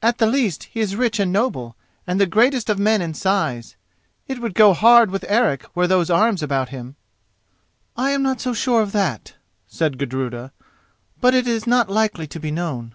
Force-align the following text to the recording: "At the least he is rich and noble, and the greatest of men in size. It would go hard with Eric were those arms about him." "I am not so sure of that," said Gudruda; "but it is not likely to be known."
"At 0.00 0.18
the 0.18 0.28
least 0.28 0.68
he 0.70 0.78
is 0.78 0.94
rich 0.94 1.18
and 1.18 1.32
noble, 1.32 1.74
and 2.06 2.20
the 2.20 2.26
greatest 2.26 2.70
of 2.70 2.78
men 2.78 3.02
in 3.02 3.14
size. 3.14 3.74
It 4.28 4.40
would 4.40 4.54
go 4.54 4.72
hard 4.72 5.10
with 5.10 5.24
Eric 5.26 5.64
were 5.74 5.88
those 5.88 6.08
arms 6.08 6.40
about 6.40 6.68
him." 6.68 6.94
"I 7.96 8.12
am 8.12 8.22
not 8.22 8.40
so 8.40 8.54
sure 8.54 8.80
of 8.80 8.92
that," 8.92 9.34
said 9.66 9.98
Gudruda; 9.98 10.52
"but 11.20 11.34
it 11.34 11.48
is 11.48 11.66
not 11.66 11.90
likely 11.90 12.28
to 12.28 12.38
be 12.38 12.52
known." 12.52 12.94